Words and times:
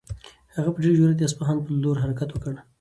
هغه 0.55 0.69
په 0.73 0.79
ډېر 0.83 0.93
جرئت 0.99 1.17
د 1.17 1.21
اصفهان 1.29 1.57
په 1.63 1.69
لور 1.83 1.95
حرکت 2.03 2.29
وکړ. 2.31 2.53